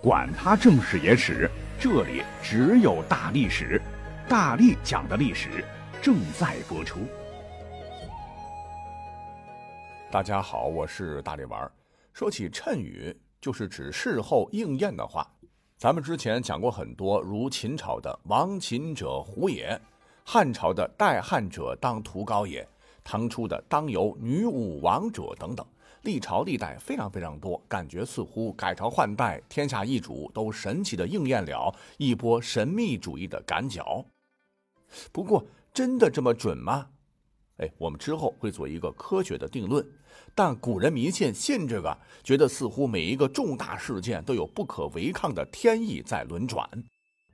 [0.00, 3.82] 管他正史野史，这里只有大历史，
[4.28, 5.64] 大力讲的历史
[6.00, 7.00] 正在播出。
[10.08, 11.68] 大家好，我是大力丸。
[12.12, 15.28] 说起谶语，就是指事后应验的话。
[15.76, 19.76] 咱们之前讲过很多，如秦朝的“亡秦者胡也”，
[20.24, 22.64] 汉朝的“代汉者当屠高也”，
[23.02, 25.66] 唐初的“当有女武王者”等等。
[26.02, 34.04] 历朝历代非常非常多，感觉似乎改朝换代、天下易主都神奇的应验了一波神秘主义的赶脚。
[35.12, 36.86] 不过，真的这么准吗？
[37.58, 39.84] 哎，我们之后会做一个科学的定论。
[40.34, 46.68] 但古人迷信，信这个，觉得似乎每一个重大事件都有不可违抗的天意在轮转，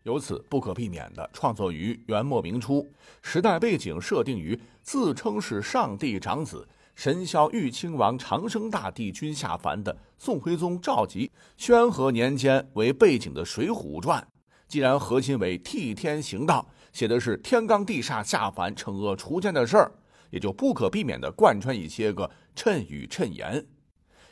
[0.05, 2.91] 由此不可避免的创作于元末明初，
[3.23, 6.67] 时代背景设定于自称是上帝长子。
[6.95, 14.23] 神霄玉清王长生大帝君下凡的宋徽宗赵佶宣和年间为背景的《水浒传》，
[14.69, 19.93] 既然核心为替天行道，写的是天罡地煞下凡惩恶除奸的事儿，
[20.31, 23.67] 也就不可避免的贯穿一些个谶语谶言。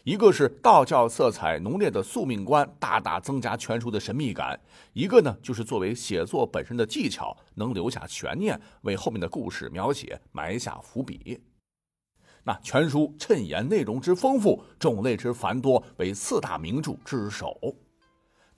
[0.05, 4.57] 一个是道教色彩浓烈的宿命观，大大增加全书的神秘感；
[4.93, 11.41] 一个呢，就是作为写作本身的技巧，能留下悬念，为后面的故事描写埋下伏笔。
[12.45, 17.57] 那全书谶言内容之丰富，种类之繁多，为四大名著之首。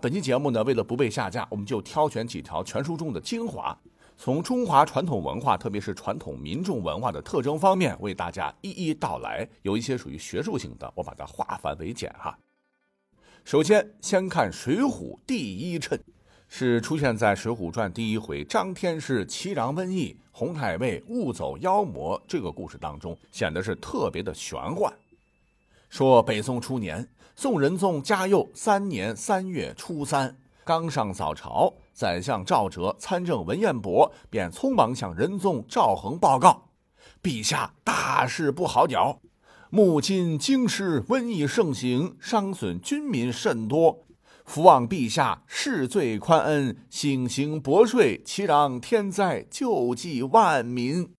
[0.01, 3.79] 本期节目呢，为了不被下架，我们就挑选几条全书中的精华，
[4.17, 9.49] 从中华传统文化，特别是传统民众文化的特征方面，为大家一一道来。
[9.63, 12.39] 有一些属于学术性的，我把它化繁为简哈。
[13.45, 14.89] 首先，先看《水浒》
[15.27, 15.99] 第一谶。
[16.57, 24.95] 是出现在《水浒传》第一回张天师齐禳瘟疫，洪太尉误走妖魔这个故事当中，显得是特别的玄幻。
[25.91, 36.69] 说北宋初年，宋仁宗嘉佑三年三月初三，刚上早朝，宰相赵哲参政文彦博便匆忙向仁宗赵恒报告
[37.21, 39.19] ：“陛下，大事不好搅，
[39.71, 43.99] 目今京师瘟疫盛行，伤损军民甚多。”
[44.45, 51.13] 福望陛下赦罪宽恩，省行薄税，其让天灾，救济万民。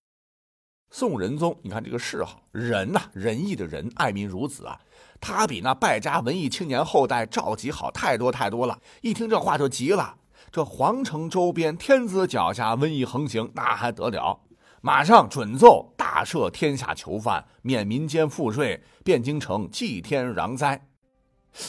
[0.92, 4.80] 宋仁宗，你看这个谥号，仁呐，仁义的仁，爱民如子啊。
[5.20, 8.80] 他比那败家文艺青年后代赵佶好太多太多了。
[9.02, 10.18] 一听这话就急了，
[10.52, 14.40] 这皇城周边天子脚下瘟疫横行，那还得了？
[14.82, 20.88] 马上准奏大赦天下囚犯，免民间赋税，汴京城祭天攘灾。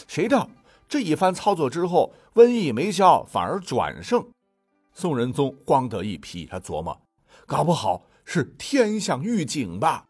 [0.07, 0.51] 谁道？
[0.89, 4.25] 这一番操作之后，瘟疫没消，反而转盛。
[4.93, 7.01] 宋仁宗慌得一批，他琢磨，
[7.47, 10.07] 搞不好是天象预警吧？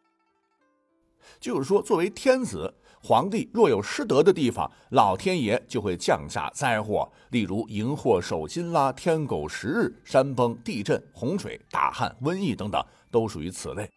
[1.40, 2.72] 就是说，作为天子，
[3.02, 13.90] 皇帝若有失德的地方，老天爷就会降下灾祸，例如荧惑守心啦、天狗食日、山崩、地震、洪水、大旱、瘟疫等等，都属于此类。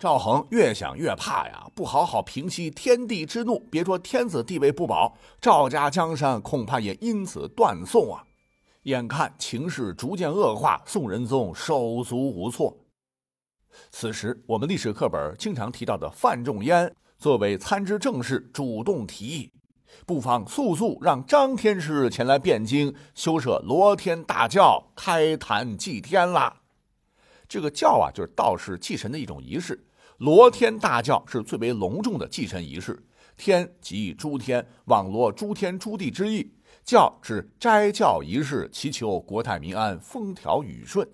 [0.00, 8.24] 赵恒越想越怕呀，不好好平息天地之怒，别说天子地位不保，赵家江山恐怕也因此断送啊！
[8.84, 12.74] 眼看情势逐渐恶化，宋仁宗手足无措。
[13.90, 19.52] 此时，我们历史课本经常提到的范仲淹作为参知政事，主动提议，
[20.06, 26.56] 不妨速速让张天师前来汴京修设罗天大教，开坛祭天啦！
[27.46, 29.78] 这个教啊，就是道士祭神的一种仪式。
[30.20, 33.02] 罗天大教是最为隆重的祭神仪式，
[33.38, 36.46] 天即诸天，网罗诸天诸地之意；
[36.84, 41.08] 教是斋教仪式，祈求国泰民安、风调雨顺。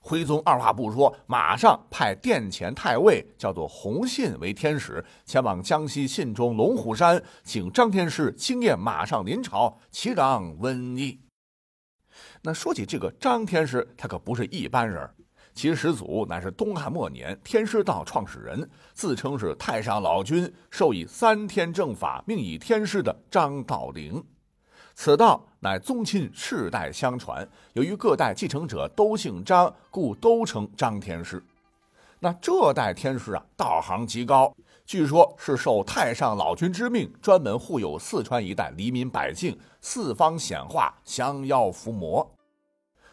[0.00, 11.20] 徽宗二话不说，马上派殿前太尉叫做洪信为天使，前往江西信中龙虎山，请张天师经验马上临朝，祈攘瘟疫。
[12.42, 15.08] 那说起这个张天师，他可不是一般人。
[15.52, 24.22] 其始祖乃是东汉末年天师道创始人，自称是太上老君，授以三天正法，命以天师的张道陵。
[24.94, 31.42] 此道乃宗亲世代相传，由于各代继承者都姓张，故都称张天师。
[32.18, 34.54] 那这代天师啊，道行极高，
[34.84, 42.30] 据说是受太上老君之命，专门护佑四川一带黎民百姓，四方显化，降妖伏魔。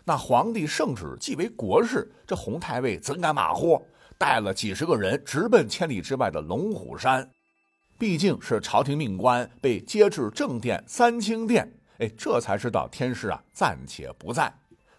[0.08, 3.86] 那皇帝圣旨既为国事，这洪太尉怎敢马虎？
[4.18, 7.30] 带了几十个人直奔千里之外的龙虎山，
[8.00, 11.70] 毕竟是朝廷命官，被接至正殿三清殿。
[11.98, 14.52] 哎，这才知道天师啊暂且不在。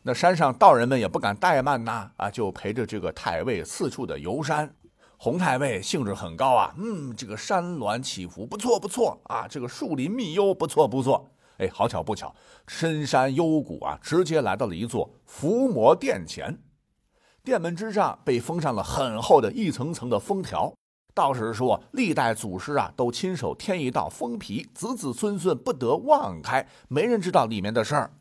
[0.03, 4.71] 那山上道人们也不敢怠慢呐，啊，就陪着这个太尉四处的游山。
[5.17, 11.31] 洪太尉兴致很高啊，嗯，这个山峦起伏不错不错啊，这个树林密幽不错不错。
[11.59, 12.35] 哎，好巧不巧，
[12.67, 16.59] 深山幽谷啊，直接来到了一座伏魔殿前。
[17.45, 20.73] 殿门之上被封上了很厚的一层层的封条。
[21.15, 28.13] 道士说，历代祖师啊，都亲手添一道封皮，子子孙孙不得妄开，没人知道里面的事儿。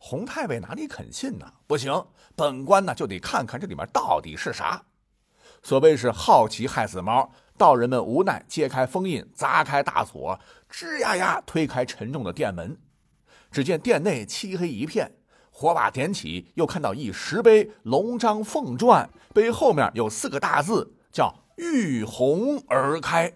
[0.00, 1.46] 洪太尉哪里肯信呢？
[1.68, 4.82] 不行，本官呢就得看看这里面到底是啥。
[5.62, 10.38] 所谓是好奇害死猫，道人们无奈揭开封印，砸开大锁，
[10.70, 12.76] 吱呀呀推开沉重的殿门。
[13.50, 15.12] 只见殿内漆黑一片，
[15.52, 23.32] 火把点起，又看到一石碑龙章凤篆，碑后面有四个大字，叫“玉红而开”。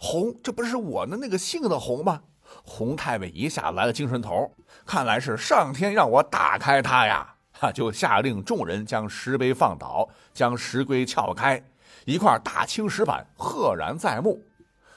[0.00, 2.22] 红，这不是我的那个姓的红吗？
[2.64, 4.50] 洪太尉一下来了精神头，
[4.86, 7.34] 看来是上天让我打开它呀！
[7.52, 11.62] 哈，就下令众人将石碑放倒，将石龟撬开，
[12.04, 14.42] 一块大青石板赫然在目。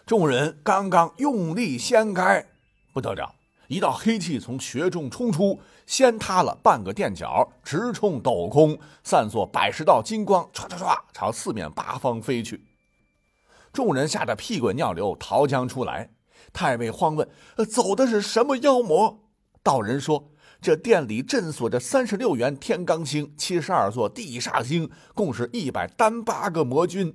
[0.06, 2.46] 众人刚刚用力掀开，
[2.92, 3.36] 不得了，
[3.68, 12.66] 一道黑气从穴中冲出，掀塌了半个垫脚，直冲斗空，散作百十道金光，唰唰唰朝四面八方飞去。
[13.72, 16.12] 众人吓得屁滚尿流，逃将出来。
[16.52, 17.28] 太尉慌问
[17.72, 19.22] ：“走的是什么妖魔？”
[19.64, 20.30] 道人说
[20.64, 27.14] ：“这殿里镇锁着三十六元天罡星，七十二座地煞星，共是一百单八个魔君。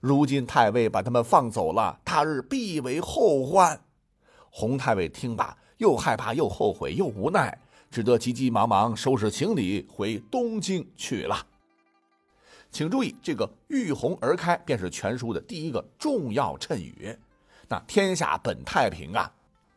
[0.00, 3.80] 如今太尉把他们放走了，他日必为后患。”
[4.50, 7.56] 洪太尉听罢，又害怕又后悔又无奈，
[7.88, 11.46] 只得急急忙忙收拾行李回东京去了。
[12.72, 17.16] 请注意，这个“遇红而开”便是全书的第一个重要谶语。
[17.68, 19.32] 那天下本太平啊！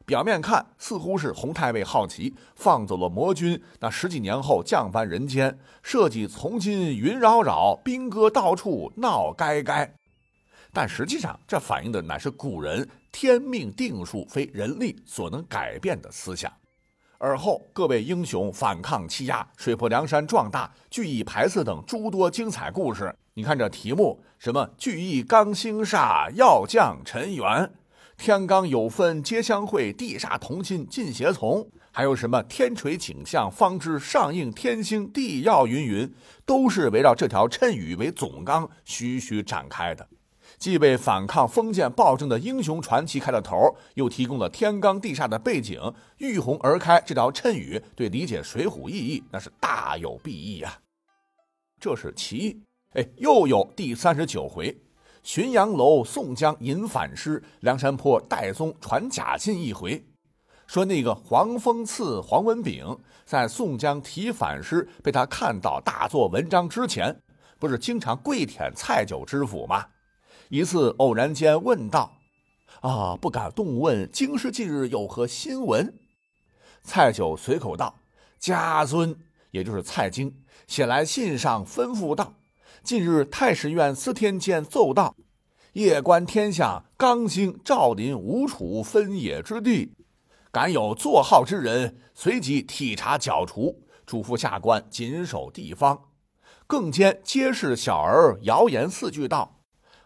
[0.05, 9.93] 表面看似乎是洪太尉好奇放走了魔君，那十几年后降凡人间，设计从今云扰扰，兵戈到处闹该该。
[10.73, 16.51] 但实际上，这反映的乃是古人天命定数，非人力所能改变的思想。
[17.17, 23.13] 而后各位英雄反抗欺压，水泊梁山壮大，聚义排刺等诸多精彩故事。
[23.33, 27.71] 你看这题目，什么聚义刚星煞，要降尘元。
[28.21, 31.67] 天罡有分皆相会，地煞同心尽协从。
[31.91, 36.13] 还有什么天垂景象，方知上应天星地耀云云，
[36.45, 40.07] 都是围绕这条谶语为总纲，徐徐展开的。
[40.59, 45.81] 既为反抗封建暴政的英雄传奇开了头，又提供了天罡地煞的背景。
[46.19, 50.77] 玉红而开这条谶语，对理解《水浒》意义那是大有裨益呀。
[51.79, 52.61] 这是其一。
[52.93, 54.79] 哎，又有第三十九回。
[55.23, 60.03] 浔阳楼宋江引反诗，梁山坡戴宗传假信一回，
[60.65, 67.21] 说那个黄风刺黄文炳在宋江提反诗被他看到大做文章之前，
[67.59, 69.85] 不是经常跪舔蔡九知府吗？
[70.49, 72.11] 一次偶然间问道
[72.81, 75.93] ：“啊，不敢动问，京师近日有何新闻？”
[76.81, 77.95] 蔡九随口道
[78.39, 79.15] ：“家尊，
[79.51, 80.35] 也就是蔡京，
[80.67, 82.33] 写来信上吩咐道。”
[82.83, 85.15] 近日，太史院司天监奏道：
[85.73, 89.93] 夜观天象，刚星照临吴楚分野之地，
[90.51, 96.09] 敢有作号之人，随即体察剿除，嘱咐下官谨守地方。
[96.65, 99.59] 更兼揭示小儿谣言四句道：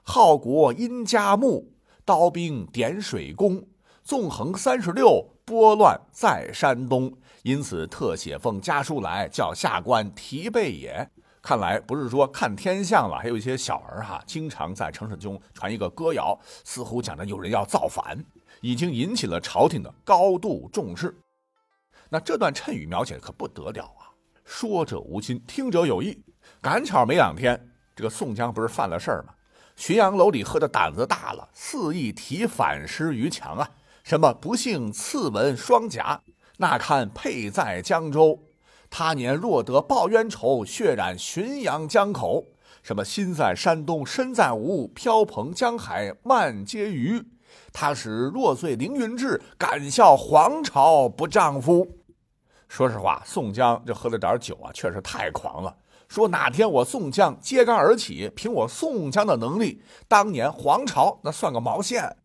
[0.03, 1.71] 号国殷家木，
[2.03, 3.65] 刀兵点水攻，
[4.03, 7.17] 纵横三十六，拨乱在山东。
[7.43, 11.09] 因此特写封家书来，叫下官提备也。
[11.45, 18.17] 看来不是说看天象了，还有一些小儿哈，经常在城市中传一个歌谣，似乎讲着有人要造反，
[18.61, 21.15] 已经引起了朝廷的高度重视。
[22.09, 24.09] 那这段谶语描写可不得了啊！
[24.43, 26.19] 说者无心，听者有意。
[26.59, 29.35] 赶巧没两天，这个宋江不是犯了事儿吗？
[29.77, 33.69] 浔阳楼里喝的胆子大了，肆意提反诗于墙啊！
[34.03, 36.19] 什么不幸刺文双颊，
[36.57, 38.39] 那堪配在江州。
[38.97, 42.45] 他年若得报冤仇，血染浔阳江口。
[42.81, 47.21] 什么心在山东，身在吴，飘蓬江海漫皆鱼。
[47.73, 51.85] 他使若遂凌云志，敢笑皇朝不丈夫。
[52.69, 55.75] 说实话，宋江这喝了点酒啊，确实太狂了。
[56.07, 62.15] 说哪天我宋江揭竿而起，凭我宋江的能力，当年皇朝那算个毛线？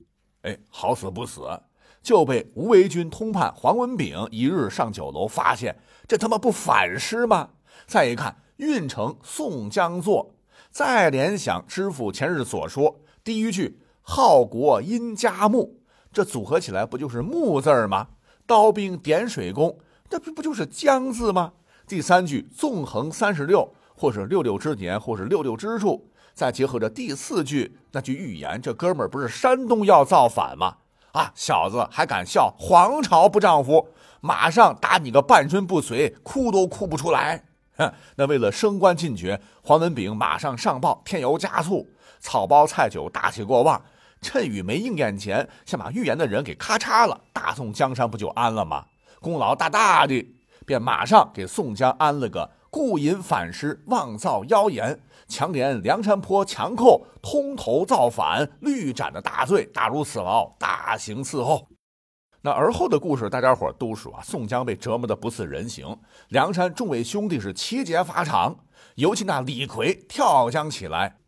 [0.42, 1.40] 哎，好死不死，
[2.02, 5.78] 就被吴为军通判黄文炳一日上酒楼发现。
[6.06, 7.50] 这他妈不反诗吗？
[7.86, 10.34] 再一看运城宋江作，
[10.70, 15.80] 再联想知府前日所说第一句“号国殷家木”，
[16.12, 18.08] 这组合起来不就是木字吗？
[18.46, 19.78] 刀兵点水攻，
[20.08, 21.52] 这不不就是江字吗？
[21.86, 30.78] 第三句“纵横三十六”，或是六六之年，或是六六之处，再结合着第四句那句预言，这哥们儿不是山东要造反吗？
[31.12, 33.88] 啊，小子还敢笑皇朝不丈夫？
[34.20, 37.44] 马上打你个半身不遂，哭都哭不出来。
[37.76, 41.88] 哼，那为了升官进爵，黄文炳马上上报添油加醋，
[42.20, 43.82] 草包菜酒大喜过望。
[44.20, 48.84] 趁雨没应验前，先把预言的人给咔嚓了，大宋江山不就安了吗？
[49.18, 50.34] 功劳大大的，
[50.66, 61.66] 便马上给宋江安了个故引反诗，妄造妖言，强连梁山坡强寇通头造反、律斩的大罪，打入死牢，大刑伺候。
[62.42, 65.98] 那而后的故事，大家伙都说啊，宋江被折磨的不似人形，
[66.28, 68.56] 梁山众位兄弟是齐节法场，
[68.94, 71.18] 尤其那李逵跳江起来，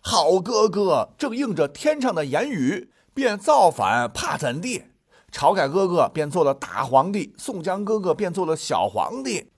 [0.00, 4.84] 好哥哥正应着天上的言语，便造反怕怎地？
[5.30, 9.51] 晁盖哥哥便做了大皇帝，宋江哥哥便做了小皇帝，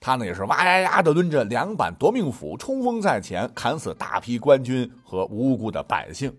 [0.00, 6.34] 他呢也是哇呀呀的抡着两板夺命斧冲锋在前，砍死大批官军和无辜的百姓。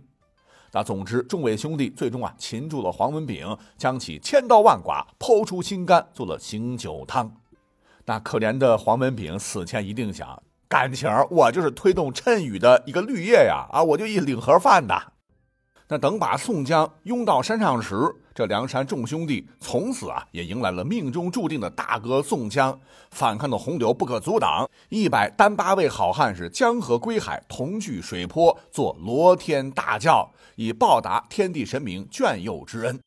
[0.72, 7.32] 那总之，众位兄弟最终啊擒住了黄文炳，将其千刀万剐，剖出心肝，做了醒酒汤。
[8.06, 13.68] 那可怜的黄文炳死前一定想：感情我就是推动谶语的一个绿叶呀！
[13.72, 15.14] 啊，我就一领盒饭的。
[15.90, 22.80] 那等把宋江拥到山上时，这梁山众兄弟从此啊也迎来了命中注定的大哥宋江。
[23.12, 33.00] 反抗的洪流不可阻挡，一百单八位好汉是江河归海，同聚水泊，做罗天大教，以报答天地神明眷佑之恩。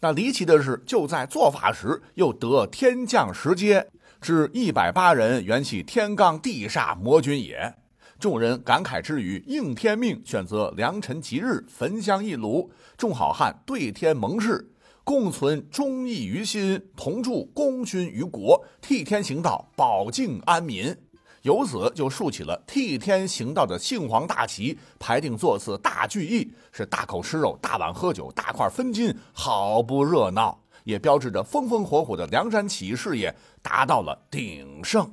[0.00, 3.88] 那离奇的是，就在做法时，又得天降石阶，
[4.20, 7.74] 至一百八人原系天罡地煞魔君也。
[8.24, 14.72] 众人感慨之余，应天命，选择良辰吉日，焚香一炉，众好汉对天盟誓，
[15.04, 20.96] 共存忠义于心，同助功勋于国，替天行道，保境安民。
[21.42, 35.12] 由此就竖起了替天行道的杏黄大旗，排定座次，大聚义，是大口吃肉，大碗喝酒，大块分金，好不热闹，也标志着风风火火的梁山起义事业达到了鼎盛。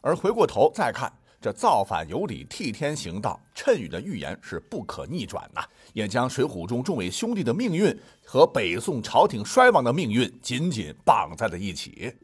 [0.00, 1.12] 而回过头再看。
[1.40, 5.62] 这造反有理，替天行道，谶语的预言是不可逆转呐，
[5.94, 12.14] 也将《水浒》中众位兄弟的命运和北宋朝廷衰亡的命运紧紧绑在了一起。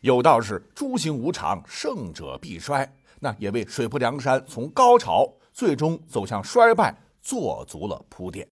[0.00, 8.48] 有道是“诸行无常，胜者必衰”，那也为水泊梁山从高潮最终走向衰败做足了铺垫。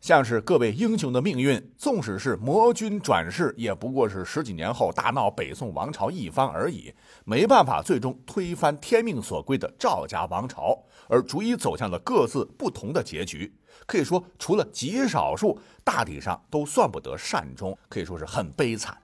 [0.00, 13.52] 像是各位英雄的命运，纵使是魔君转世，也不过是十几年后大闹北宋王朝一方而已，没办法最终推翻天命所归的赵家王朝，而逐一走向了各自不同的结局。
[13.86, 18.96] 可以说，除了极少数，大体上都算不得善终，可以说是很悲惨。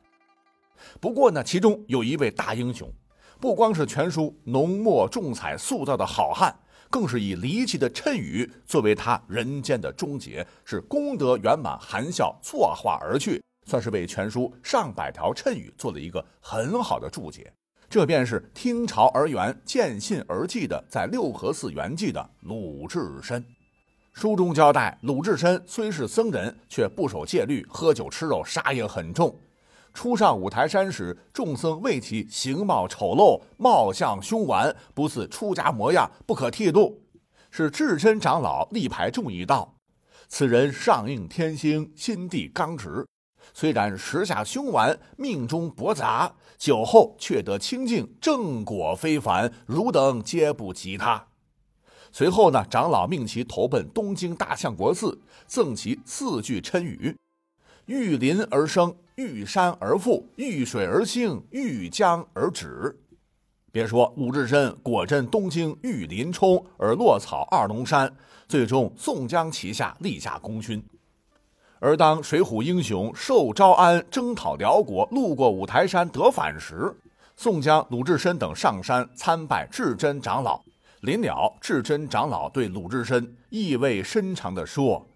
[1.01, 2.91] 不过呢，其中有一位大英雄，
[3.41, 6.55] 不光是全书浓墨重彩塑造的好汉。
[6.93, 17.51] 更是以离奇的谶语作为他人间的终结，是功德圆满，含笑作画而去，算是为全书上百条谶语做了一个很好的注解。
[17.89, 23.43] 这便是听潮而圆，见信而记的在六合寺圆寂的鲁智深。
[24.13, 29.35] 书中交代，鲁智深虽是僧人，却不守戒律，喝酒吃肉，杀业很重。
[29.95, 37.03] 初上五台山时，众僧谓其形貌丑陋，貌相凶顽，不似出家模样，不可剃度。
[37.51, 39.75] 是智真长老力排众议道
[40.29, 43.07] ：“此人上应天星，心地刚直。
[43.53, 49.53] 虽然时下凶顽，命中驳杂，酒后却得清净，正果非凡。
[49.67, 51.27] 汝等皆不及他。”
[52.11, 57.15] 随后呢，长老命其投奔东京大相国寺，赠其四句谶语
[57.85, 62.99] ：“遇林而生。”遇山而富，遇水而兴，遇江而止。
[63.71, 68.13] 别说鲁智深果真东京遇林冲而落草二龙山，
[68.49, 70.83] 最终宋江旗下立下功勋。
[71.79, 76.93] 而当水浒英雄受招安征讨辽国，路过五台山得反时，
[77.37, 80.61] 宋江、鲁智深等上山参拜智真长老。
[81.01, 85.09] 临了，智真长老对鲁智深意味深长地说：“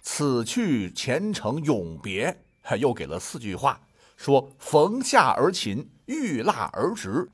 [0.00, 2.36] 此去前程永别。”
[2.68, 3.80] 他又给了四句话，
[4.14, 7.26] 说：“逢夏而勤，遇腊而直，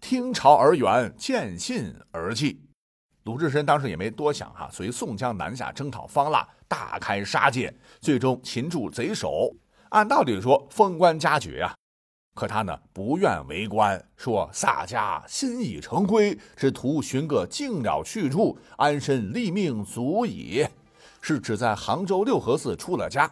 [0.00, 2.62] 听潮而圆，见信而记。”
[3.26, 9.52] 鲁智深当时也没多想哈，随宋江南下征讨方腊，大开杀戒，最终擒住贼首。
[9.88, 11.74] 按道理说封官加爵呀，
[12.36, 20.64] 可他呢不愿为官，说萨家心已成灰，只图寻个静了去处，安身立命足矣。
[21.20, 23.28] 是指在杭州六合寺出了家。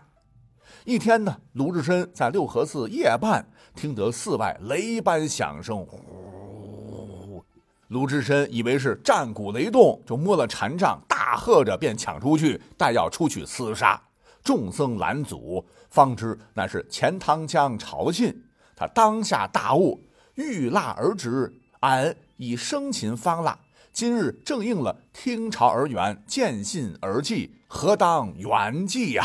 [0.85, 7.43] 一天呢，鲁智深在六合寺夜半，听得寺外雷般响声，呼！
[7.89, 13.99] 鲁智深以为是战鼓雷动，就摸了禅杖，大喝着便抢出去，待要出去厮杀。
[14.43, 18.45] 众僧拦阻，方知那是钱塘江朝信。
[18.77, 19.99] 他当下大悟，
[20.35, 21.51] 欲辣而止。
[21.81, 23.59] 俺已生擒方腊，
[23.91, 29.25] 今日正应了听朝而远，见信而祭，何当远祭呀？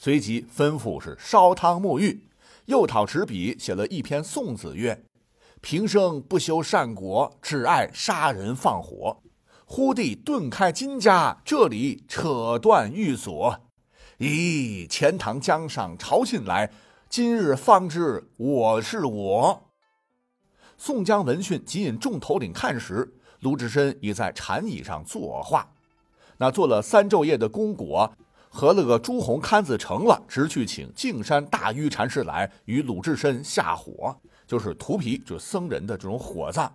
[0.00, 2.22] 随即吩咐是烧汤沐浴，
[2.66, 5.04] 又讨纸笔写了一篇颂子，曰
[5.60, 9.20] ：“平生不修善果，只爱杀人放火。
[9.66, 13.58] 忽地顿开金家，这里扯断玉锁。
[14.18, 16.70] 咦，钱塘江上朝觐来，
[17.08, 19.64] 今日方知我是我。”
[20.78, 25.72] 宋江闻讯，即引众头领看时，鲁智深已在禅椅上作画。
[26.36, 28.12] 那做了三昼夜的功果，
[28.48, 36.72] 和了个朱红龛子成了，直去请径山大愚禅师来与鲁智深下火，就是涂皮，就是僧人的这种火葬。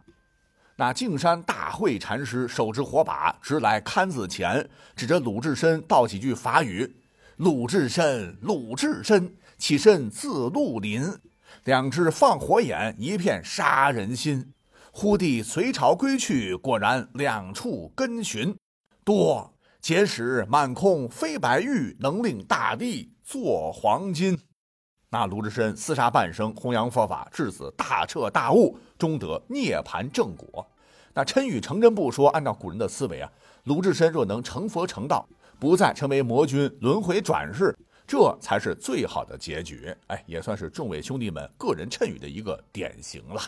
[0.75, 6.95] 那径山大慧禅师手执火把，直来龛子前，指着鲁智深道几句法语
[7.37, 11.03] ：“鲁智深，鲁智深，起身自绿林。”
[11.65, 14.51] 两只放火眼，一片杀人心。
[14.91, 18.55] 忽地隋朝归去，果然两处跟寻。
[19.05, 19.52] 多
[19.83, 24.39] 结使满空飞白玉，能令大地作黄金。
[25.09, 30.65] 那鲁智深厮杀半生，弘扬佛法，至此大彻大悟，终得涅槃正果。
[31.13, 33.29] 那谶语成真不说，按照古人的思维啊，
[33.65, 35.27] 鲁智深若能成佛成道，
[35.59, 37.77] 不再成为魔君，轮回转世。
[38.07, 43.41] 这才是最好的结局，哎，也算是众位兄弟们个人谶语的一个典型了。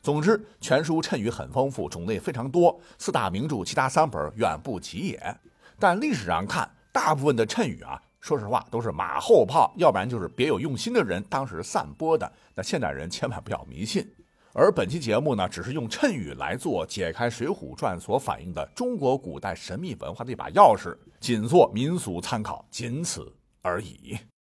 [0.00, 5.36] 总之，全书谶语很丰富，种类非常多，四大名著其他三本远不及也。
[5.78, 12.30] 但历史上看，大部分的谶语啊，说实话都是马后炮，要不然就是别有用心的人当时散播的。
[12.54, 14.08] 那现代人千万不要迷信。
[14.52, 23.34] 而本期节目呢，只是用谶语来做解开《水浒传》所反映的中国古代神秘文化的一把钥匙，仅做民俗参考，仅此。
[23.60, 24.16] 而已。